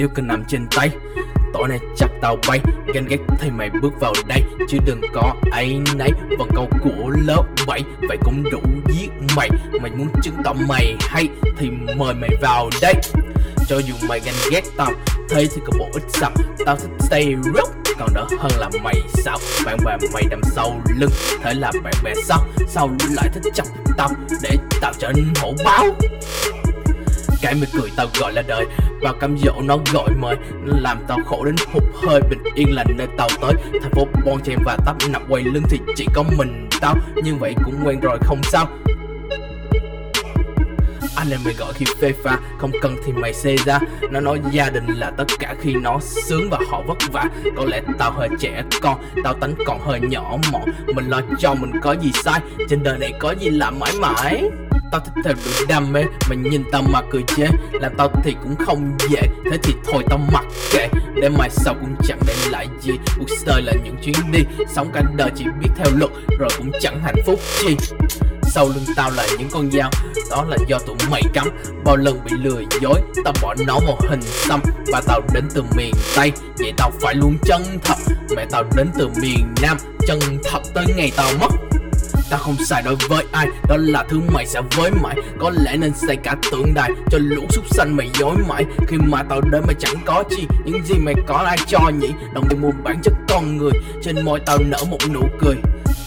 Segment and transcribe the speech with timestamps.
[0.00, 0.90] tiêu cần nằm trên tay
[1.52, 2.60] Tối nay chắc tao bay.
[2.94, 6.10] Ganh ghét thấy mày bước vào đây, Chứ đừng có ấy nấy.
[6.38, 8.60] Vẫn câu của lớp 7 Vậy cũng đủ
[8.94, 9.48] giết mày.
[9.82, 11.28] Mày muốn chứng tỏ mày hay
[11.58, 12.94] Thì mời mày vào đây.
[13.68, 14.92] Cho dù mày ganh ghét tao,
[15.28, 16.30] thấy thì có bộ ít sao?
[16.66, 17.66] Tao thích stay real,
[17.98, 19.38] còn đỡ hơn là mày sao?
[19.66, 21.10] Bạn bè mày đâm sau lưng,
[21.42, 22.38] Thế là bạn bè sao?
[22.68, 24.08] Sao lại thích chọc tao
[24.42, 25.86] Để tao trở nên hổ báo?
[27.42, 28.66] Cái mày cười tao gọi là đời.
[29.00, 32.20] Và cam dỗ nó gọi mời, Làm tao khổ đến hụt hơi.
[32.30, 33.52] Bình yên là nơi tao tới.
[33.82, 36.94] Thành phố bon chen và tấp nập quay lưng Thì chỉ có mình tao.
[37.24, 38.66] Như vậy cũng quen rồi, không sao.
[41.16, 43.78] Anh em mày gọi khi phê pha, Không cần thì mày xê ra.
[44.10, 47.24] Nó nói gia đình là tất cả khi nó sướng và họ vất vả.
[47.56, 50.62] Có lẽ tao hơi trẻ con, Tao tánh còn hơi nhỏ mọn.
[50.94, 54.50] Mình lo cho mình có gì sai, Trên đời này có gì là mãi mãi.
[54.90, 58.34] Tao thích theo đuổi đam mê, Mà nhìn tao mà cười chế Làm tao thì
[58.42, 60.88] cũng không dễ, Thế thì thôi tao mặc kệ.
[61.14, 62.92] Để mai sau cũng chẳng đem lại gì.
[63.18, 64.40] Cuộc đời là những chuyến đi,
[64.74, 67.76] Sống cả đời chỉ biết theo luật, Rồi cũng chẳng hạnh phúc chi.
[68.42, 69.90] Sau lưng tao là những con dao,
[70.30, 71.48] Đó là do tụi mày cắm.
[71.84, 74.60] Bao lần bị lừa dối, Tao bỏ nó vào hình xăm.
[74.92, 77.96] Và tao đến từ miền Tây, Vậy tao phải luôn chân thật.
[78.36, 81.79] Mẹ tao đến từ miền Nam, Chân thật tới ngày tao mất.
[82.30, 85.76] Ta không sai đối với ai, Đó là thứ mày sẽ với mãi Có lẽ
[85.76, 88.64] nên xây cả tượng đài Cho lũ súc sanh mày dối mãi.
[88.88, 92.08] Khi mà tao đến mày chẳng có chi, Những gì mày có ai cho nhỉ?
[92.34, 93.72] Đồng tiền mua bản chất con người,
[94.02, 95.56] Trên môi tao nở một nụ cười.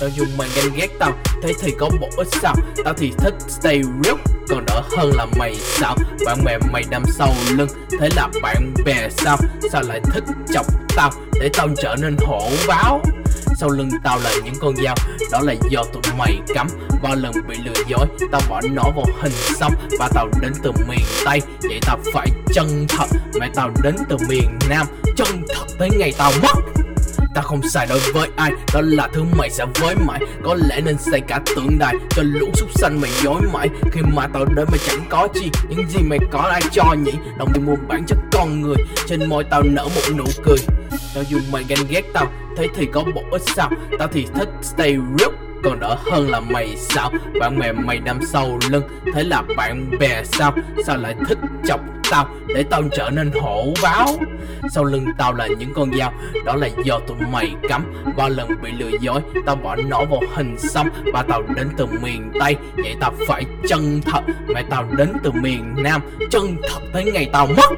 [0.00, 1.12] Tao dùng mày ganh ghét tao
[1.42, 2.54] Thế thì có bộ ít sao?
[2.84, 4.16] Tao thì thích stay real,
[4.48, 5.96] Còn đỡ hơn là mày sao?
[6.26, 7.68] Bạn bè mày đâm sau lưng,
[8.00, 9.36] Thế là bạn bè sao?
[9.72, 10.24] Sao lại thích
[10.54, 11.10] chọc tao?
[11.40, 13.02] Để tao trở nên hổ báo
[13.60, 14.94] sau lưng tao là những con dao.
[15.32, 16.66] Đó là do tụi mày cắm.
[17.02, 20.72] Bao lần bị lừa dối, Tao bỏ nó vào hình xong Và tao đến từ
[20.88, 23.06] miền Tây, Vậy tao phải chân thật.
[23.40, 26.54] Mẹ tao đến từ miền Nam, Chân thật tới ngày tao mất.
[27.34, 30.20] Ta không xài đối với ai, Đó là thứ mày sẽ với mãi.
[30.44, 33.68] Có lẽ nên xây cả tượng đài Cho lũ súc sanh mày dối mãi.
[33.92, 37.12] Khi mà tao đến mày chẳng có chi, Những gì mày có ai cho nhỉ?
[37.38, 38.76] Đồng tiền mua bản chất con người,
[39.06, 40.58] Trên môi tao nở một nụ cười.
[41.14, 42.26] Tao dù mày ganh ghét tao
[42.56, 43.70] Thế thì có bộ ít sao.
[43.98, 45.30] Tao thì thích stay real,
[45.64, 47.10] còn đỡ hơn là mày sao.
[47.40, 48.82] Bạn bè mày đâm sâu lưng,
[49.14, 50.54] Thế là bạn bè sao?
[50.86, 54.06] Sao lại thích chọc tao Để tao trở nên hổ báo?
[54.74, 56.12] Sau lưng tao là những con dao,
[56.44, 57.94] Đó là do tụi mày cắm.
[58.16, 60.90] Bao lần bị lừa dối, Tao bỏ nó vào hình xăm.
[61.12, 64.20] Và tao đến từ miền Tây, Vậy tao phải chân thật.
[64.48, 66.00] Mẹ tao đến từ miền Nam,
[66.30, 67.70] Chân thật tới ngày tao mất.